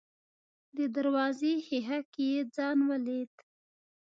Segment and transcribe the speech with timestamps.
[0.77, 3.33] د دروازې ښيښه کې يې ځان وليد.